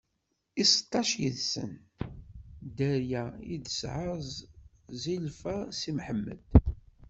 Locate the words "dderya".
2.67-3.23